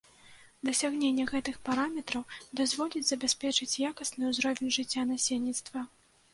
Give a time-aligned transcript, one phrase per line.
[0.69, 2.23] Дасягненне гэтых параметраў
[2.61, 5.89] дазволіць забяспечыць якасны ўзровень жыцця насельніцтва.